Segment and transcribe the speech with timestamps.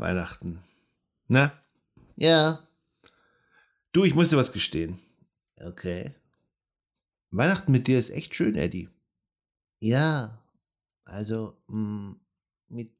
[0.00, 0.62] Weihnachten.
[1.28, 1.52] Na?
[2.16, 2.58] Ja.
[3.92, 4.98] Du, ich muss dir was gestehen.
[5.60, 6.14] Okay.
[7.30, 8.88] Weihnachten mit dir ist echt schön, Eddie.
[9.78, 10.42] Ja.
[11.04, 12.16] Also, mh,
[12.68, 12.92] mit.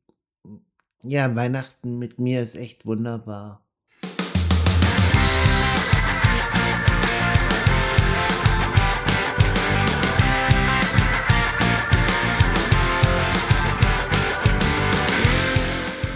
[1.03, 3.67] Ja, Weihnachten mit mir ist echt wunderbar.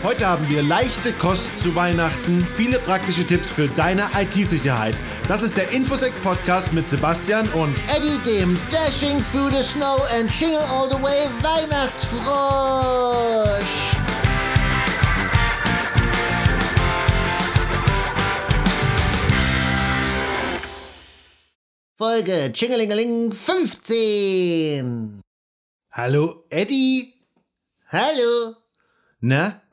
[0.04, 5.00] Heute haben wir leichte Kost zu Weihnachten, viele praktische Tipps für deine IT-Sicherheit.
[5.28, 10.30] Das ist der Infosec Podcast mit Sebastian und Eddie dem Dashing through the snow and
[10.30, 13.96] jingle all the way Weihnachtsfrosch.
[21.96, 25.22] Folge Chingelingeling 15.
[25.92, 27.14] Hallo Eddie.
[27.88, 28.56] Hallo.
[29.20, 29.63] Na?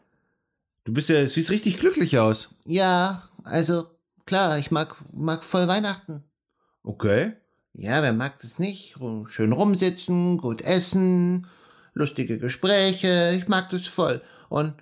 [0.83, 2.49] Du bist ja, siehst richtig glücklich aus.
[2.65, 3.85] Ja, also
[4.25, 6.23] klar, ich mag, mag voll Weihnachten.
[6.83, 7.33] Okay.
[7.73, 8.95] Ja, wer mag das nicht?
[9.27, 11.47] Schön rumsitzen, gut essen,
[11.93, 13.33] lustige Gespräche.
[13.37, 14.21] Ich mag das voll.
[14.49, 14.73] Und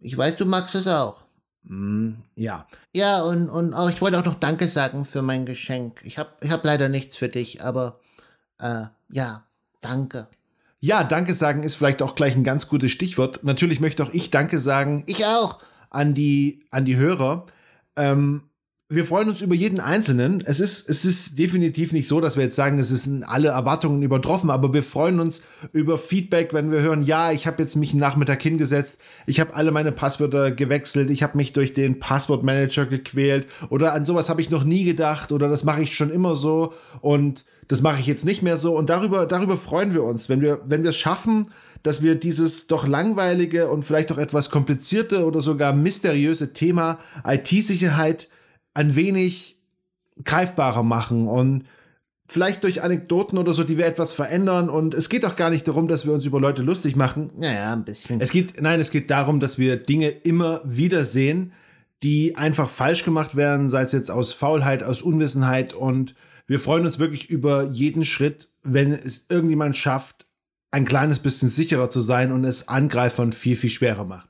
[0.00, 1.22] ich weiß, du magst es auch.
[1.64, 2.66] Mm, ja.
[2.94, 6.00] Ja, und, und auch, ich wollte auch noch Danke sagen für mein Geschenk.
[6.04, 8.00] Ich habe ich hab leider nichts für dich, aber
[8.58, 9.46] äh, ja,
[9.80, 10.28] danke.
[10.80, 13.42] Ja, Danke sagen ist vielleicht auch gleich ein ganz gutes Stichwort.
[13.42, 15.02] Natürlich möchte auch ich Danke sagen.
[15.06, 15.60] Ich auch.
[15.90, 17.46] An die, an die Hörer.
[17.96, 18.42] Ähm,
[18.90, 20.42] wir freuen uns über jeden Einzelnen.
[20.46, 24.02] Es ist, es ist definitiv nicht so, dass wir jetzt sagen, es sind alle Erwartungen
[24.02, 25.42] übertroffen, aber wir freuen uns
[25.74, 29.54] über Feedback, wenn wir hören, ja, ich habe jetzt mich einen Nachmittag hingesetzt, ich habe
[29.54, 34.40] alle meine Passwörter gewechselt, ich habe mich durch den Passwortmanager gequält oder an sowas habe
[34.40, 38.06] ich noch nie gedacht oder das mache ich schon immer so und das mache ich
[38.06, 40.96] jetzt nicht mehr so und darüber, darüber freuen wir uns, wenn wir, wenn wir es
[40.98, 41.50] schaffen,
[41.82, 48.28] dass wir dieses doch langweilige und vielleicht auch etwas komplizierte oder sogar mysteriöse Thema IT-Sicherheit
[48.74, 49.60] ein wenig
[50.24, 51.64] greifbarer machen und
[52.28, 54.68] vielleicht durch Anekdoten oder so, die wir etwas verändern.
[54.68, 57.30] Und es geht auch gar nicht darum, dass wir uns über Leute lustig machen.
[57.36, 58.20] Naja, ein bisschen.
[58.20, 61.52] Es geht, nein, es geht darum, dass wir Dinge immer wieder sehen,
[62.02, 65.72] die einfach falsch gemacht werden, sei es jetzt aus Faulheit, aus Unwissenheit.
[65.72, 66.14] Und
[66.48, 70.26] wir freuen uns wirklich über jeden Schritt, wenn es irgendjemand schafft,
[70.70, 74.28] ein kleines bisschen sicherer zu sein und es Angreifern viel, viel schwerer macht.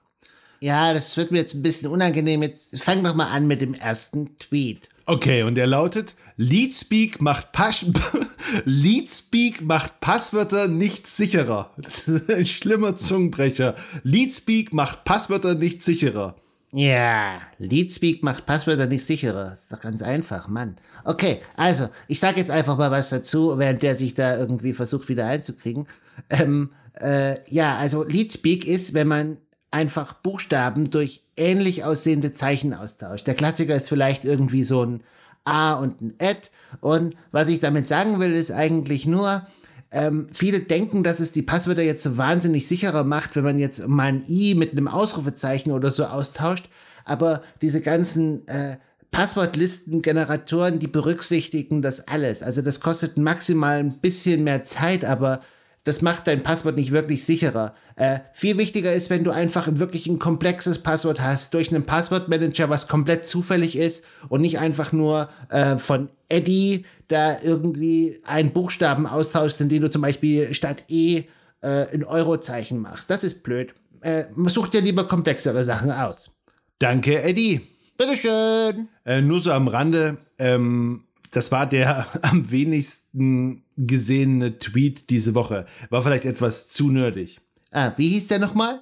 [0.61, 2.43] Ja, das wird mir jetzt ein bisschen unangenehm.
[2.43, 4.89] Jetzt fang doch mal an mit dem ersten Tweet.
[5.07, 7.87] Okay, und der lautet: Leadspeak macht Pas
[8.65, 11.73] Leadspeak macht Passwörter nicht sicherer.
[11.77, 13.77] Das ist ein schlimmer Zungenbrecher.
[14.03, 16.35] Leadspeak macht Passwörter nicht sicherer.
[16.71, 19.55] Ja, Leadspeak macht Passwörter nicht sicherer.
[19.55, 20.77] Ist doch ganz einfach, Mann.
[21.05, 25.09] Okay, also, ich sag jetzt einfach mal was dazu, während der sich da irgendwie versucht
[25.09, 25.87] wieder einzukriegen.
[26.29, 26.71] Ähm,
[27.01, 29.39] äh, ja, also Leadspeak ist, wenn man
[29.71, 33.27] einfach Buchstaben durch ähnlich aussehende Zeichen austauscht.
[33.27, 35.03] Der Klassiker ist vielleicht irgendwie so ein
[35.45, 36.41] A und ein Ad.
[36.81, 39.47] Und was ich damit sagen will, ist eigentlich nur,
[39.91, 43.87] ähm, viele denken, dass es die Passwörter jetzt so wahnsinnig sicherer macht, wenn man jetzt
[43.89, 46.69] mal ein I mit einem Ausrufezeichen oder so austauscht.
[47.05, 48.77] Aber diese ganzen äh,
[49.11, 52.43] Passwortlistengeneratoren, die berücksichtigen das alles.
[52.43, 55.41] Also das kostet maximal ein bisschen mehr Zeit, aber
[55.85, 57.75] das macht dein Passwort nicht wirklich sicherer.
[57.97, 61.85] Äh, viel wichtiger ist, wenn du einfach ein wirklich ein komplexes Passwort hast, durch einen
[61.85, 68.53] Passwortmanager, was komplett zufällig ist und nicht einfach nur äh, von Eddie da irgendwie einen
[68.53, 71.25] Buchstaben austauschst, indem du zum Beispiel statt E
[71.61, 73.11] äh, ein Eurozeichen machst.
[73.11, 73.75] Das ist blöd.
[74.01, 76.31] Äh, such dir lieber komplexere Sachen aus.
[76.79, 77.61] Danke, Eddie.
[77.97, 78.89] Bitteschön.
[79.05, 85.67] Äh, nur so am Rande, ähm, das war der am wenigsten gesehene Tweet diese Woche.
[85.91, 87.41] War vielleicht etwas zu nerdig.
[87.71, 88.81] Ah, wie hieß der nochmal?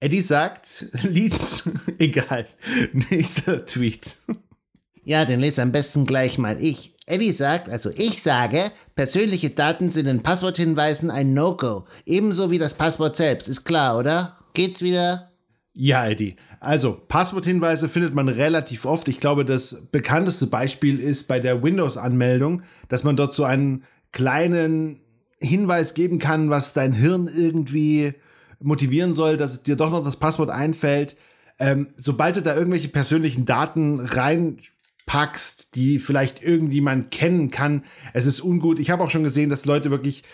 [0.00, 1.62] Eddie sagt, lies,
[1.98, 2.46] egal,
[2.92, 4.18] nächster Tweet.
[5.06, 6.96] Ja, den lese am besten gleich mal ich.
[7.06, 8.64] Eddie sagt, also ich sage,
[8.96, 11.86] persönliche Daten sind in Passworthinweisen ein No-Go.
[12.06, 13.46] Ebenso wie das Passwort selbst.
[13.46, 14.36] Ist klar, oder?
[14.52, 15.30] Geht's wieder?
[15.74, 16.34] Ja, Eddie.
[16.58, 19.06] Also, Passworthinweise findet man relativ oft.
[19.06, 24.98] Ich glaube, das bekannteste Beispiel ist bei der Windows-Anmeldung, dass man dort so einen kleinen
[25.38, 28.14] Hinweis geben kann, was dein Hirn irgendwie
[28.58, 31.16] motivieren soll, dass dir doch noch das Passwort einfällt.
[31.60, 34.00] Ähm, sobald du da irgendwelche persönlichen Daten
[35.06, 38.78] reinpackst, die vielleicht irgendjemand kennen kann, es ist ungut.
[38.78, 40.24] Ich habe auch schon gesehen, dass Leute wirklich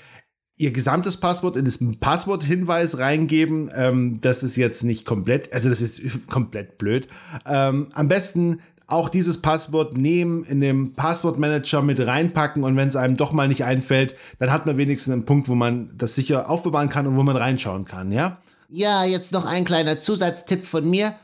[0.56, 3.70] ihr gesamtes Passwort in das Passworthinweis reingeben.
[3.74, 7.06] Ähm, das ist jetzt nicht komplett, also das ist komplett blöd.
[7.46, 12.96] Ähm, am besten auch dieses Passwort nehmen, in dem Passwortmanager mit reinpacken und wenn es
[12.96, 16.50] einem doch mal nicht einfällt, dann hat man wenigstens einen Punkt, wo man das sicher
[16.50, 18.38] aufbewahren kann und wo man reinschauen kann, ja?
[18.68, 21.14] Ja, jetzt noch ein kleiner Zusatztipp von mir.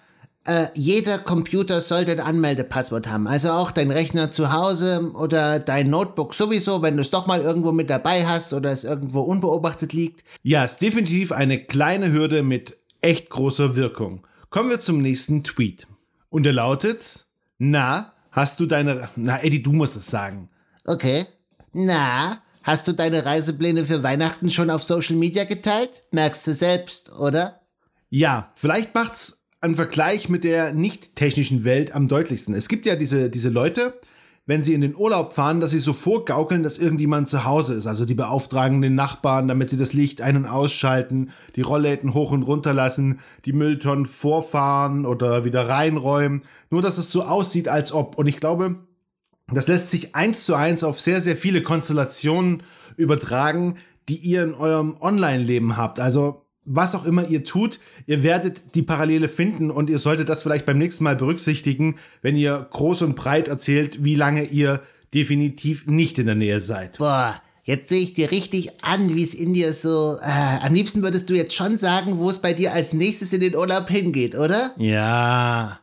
[0.49, 3.27] Äh, jeder Computer sollte ein Anmeldepasswort haben.
[3.29, 7.43] Also auch dein Rechner zu Hause oder dein Notebook sowieso, wenn du es doch mal
[7.43, 10.25] irgendwo mit dabei hast oder es irgendwo unbeobachtet liegt.
[10.43, 14.27] Ja, ist definitiv eine kleine Hürde mit echt großer Wirkung.
[14.49, 15.87] Kommen wir zum nächsten Tweet.
[16.31, 17.27] Und er lautet,
[17.59, 20.49] na, hast du deine, na Eddie, du musst es sagen.
[20.87, 21.27] Okay.
[21.75, 26.05] Na, hast du deine Reisepläne für Weihnachten schon auf Social Media geteilt?
[26.11, 27.61] Merkst du selbst, oder?
[28.09, 32.55] Ja, vielleicht macht's ein Vergleich mit der nicht technischen Welt am deutlichsten.
[32.55, 33.99] Es gibt ja diese, diese Leute,
[34.47, 37.87] wenn sie in den Urlaub fahren, dass sie so vorgaukeln, dass irgendjemand zu Hause ist.
[37.87, 42.31] Also die beauftragen den Nachbarn, damit sie das Licht ein- und ausschalten, die Rollläden hoch
[42.31, 46.45] und runter lassen, die Mülltonnen vorfahren oder wieder reinräumen.
[46.71, 48.17] Nur, dass es so aussieht, als ob.
[48.17, 48.77] Und ich glaube,
[49.53, 52.63] das lässt sich eins zu eins auf sehr, sehr viele Konstellationen
[52.97, 53.77] übertragen,
[54.09, 56.01] die ihr in eurem Online-Leben habt.
[56.01, 60.43] Also was auch immer ihr tut, ihr werdet die Parallele finden und ihr solltet das
[60.43, 64.83] vielleicht beim nächsten Mal berücksichtigen, wenn ihr groß und breit erzählt, wie lange ihr
[65.15, 66.99] definitiv nicht in der Nähe seid.
[66.99, 70.19] Boah, jetzt sehe ich dir richtig an, wie es in dir so.
[70.21, 73.41] Äh, am liebsten würdest du jetzt schon sagen, wo es bei dir als nächstes in
[73.41, 74.73] den Urlaub hingeht, oder?
[74.77, 75.81] Ja.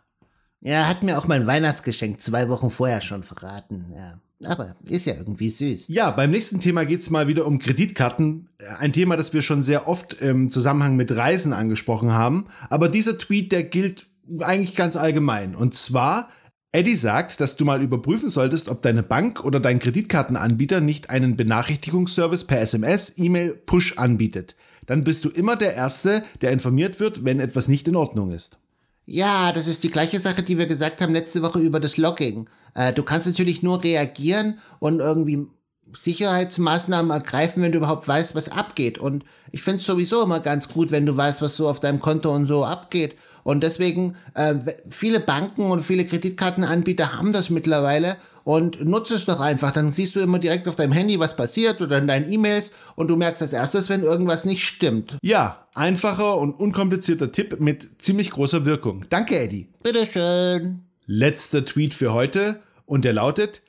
[0.61, 4.19] Ja, hat mir auch mein Weihnachtsgeschenk zwei Wochen vorher schon verraten, ja.
[4.43, 5.87] Aber ist ja irgendwie süß.
[5.87, 8.49] Ja, beim nächsten Thema geht's mal wieder um Kreditkarten.
[8.79, 12.47] Ein Thema, das wir schon sehr oft im Zusammenhang mit Reisen angesprochen haben.
[12.69, 14.07] Aber dieser Tweet, der gilt
[14.39, 15.55] eigentlich ganz allgemein.
[15.55, 16.29] Und zwar,
[16.73, 21.37] Eddie sagt, dass du mal überprüfen solltest, ob deine Bank oder dein Kreditkartenanbieter nicht einen
[21.37, 24.57] Benachrichtigungsservice per SMS, E-Mail, Push anbietet.
[24.85, 28.59] Dann bist du immer der Erste, der informiert wird, wenn etwas nicht in Ordnung ist.
[29.05, 32.49] Ja, das ist die gleiche Sache, die wir gesagt haben letzte Woche über das Logging.
[32.73, 35.47] Äh, du kannst natürlich nur reagieren und irgendwie
[35.95, 38.97] Sicherheitsmaßnahmen ergreifen, wenn du überhaupt weißt, was abgeht.
[38.97, 41.99] Und ich finde es sowieso immer ganz gut, wenn du weißt, was so auf deinem
[41.99, 43.15] Konto und so abgeht.
[43.43, 44.55] Und deswegen, äh,
[44.89, 49.71] viele Banken und viele Kreditkartenanbieter haben das mittlerweile und nutze es doch einfach.
[49.71, 53.09] Dann siehst du immer direkt auf deinem Handy, was passiert oder in deinen E-Mails und
[53.09, 55.17] du merkst als erstes, wenn irgendwas nicht stimmt.
[55.21, 59.03] Ja, einfacher und unkomplizierter Tipp mit ziemlich großer Wirkung.
[59.09, 59.67] Danke, Eddie.
[59.83, 60.85] Bitteschön.
[61.07, 63.61] Letzter Tweet für heute und der lautet,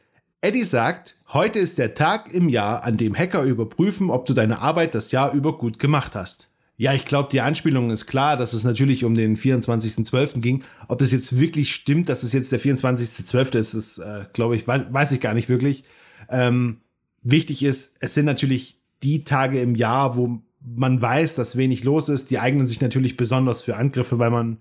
[0.43, 4.61] Eddie sagt, heute ist der Tag im Jahr, an dem Hacker überprüfen, ob du deine
[4.61, 6.51] Arbeit das Jahr über gut gemacht hast.
[6.79, 10.41] Ja, ich glaube, die Anspielung ist klar, dass es natürlich um den 24.12.
[10.41, 10.63] ging.
[10.89, 13.59] Ob das jetzt wirklich stimmt, dass es jetzt der 24.12.
[13.59, 15.85] ist, ist, äh, glaube ich, weiß, weiß ich gar nicht wirklich.
[16.29, 16.81] Ähm,
[17.23, 22.11] wichtig ist, es sind natürlich die Tage im Jahr, wo man weiß, dass wenig los
[22.11, 22.31] ist.
[22.31, 24.59] Die eignen sich natürlich besonders für Angriffe, weil man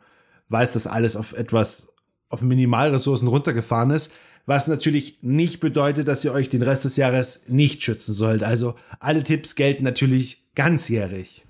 [0.48, 1.90] weiß, dass alles auf etwas,
[2.30, 4.12] auf Minimalressourcen runtergefahren ist.
[4.46, 8.44] Was natürlich nicht bedeutet, dass ihr euch den Rest des Jahres nicht schützen sollt.
[8.44, 11.45] Also alle Tipps gelten natürlich ganzjährig.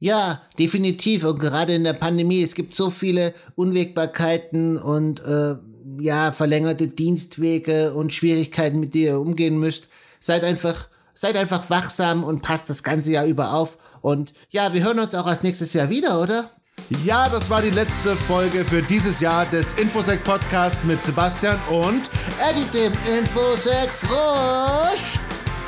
[0.00, 1.24] Ja, definitiv.
[1.24, 5.56] Und gerade in der Pandemie, es gibt so viele Unwägbarkeiten und äh,
[5.98, 9.88] ja, verlängerte Dienstwege und Schwierigkeiten, mit denen ihr umgehen müsst.
[10.20, 13.78] Seid einfach, seid einfach wachsam und passt das ganze Jahr über auf.
[14.00, 16.48] Und ja, wir hören uns auch als nächstes Jahr wieder, oder?
[17.04, 22.08] Ja, das war die letzte Folge für dieses Jahr des Infosec Podcasts mit Sebastian und
[22.48, 25.18] Eddie dem Infosec Frosch.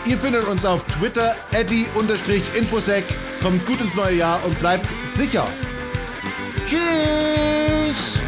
[0.07, 3.05] Ihr findet uns auf Twitter, Eddie-Infosec.
[3.43, 5.49] Kommt gut ins neue Jahr und bleibt sicher.
[6.67, 8.23] Tschüss.